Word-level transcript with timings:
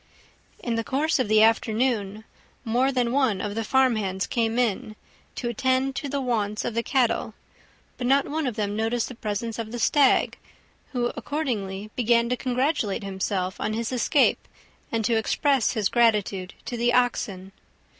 In 0.57 0.73
the 0.73 0.83
course 0.83 1.19
of 1.19 1.27
the 1.27 1.43
afternoon 1.43 2.23
more 2.65 2.91
than 2.91 3.11
one 3.11 3.39
of 3.39 3.53
the 3.53 3.63
farm 3.63 3.97
hands 3.97 4.25
came 4.25 4.57
in, 4.57 4.95
to 5.35 5.47
attend 5.47 5.95
to 5.97 6.09
the 6.09 6.19
wants 6.19 6.65
of 6.65 6.73
the 6.73 6.81
cattle, 6.81 7.35
but 7.99 8.07
not 8.07 8.27
one 8.27 8.47
of 8.47 8.55
them 8.55 8.75
noticed 8.75 9.09
the 9.09 9.13
presence 9.13 9.59
of 9.59 9.71
the 9.71 9.77
Stag, 9.77 10.39
who 10.91 11.11
accordingly 11.15 11.91
began 11.95 12.29
to 12.29 12.35
congratulate 12.35 13.03
himself 13.03 13.61
on 13.61 13.73
his 13.73 13.91
escape 13.91 14.47
and 14.91 15.05
to 15.05 15.17
express 15.17 15.73
his 15.73 15.87
gratitude 15.87 16.55
to 16.65 16.77
the 16.77 16.91
Oxen. 16.93 17.51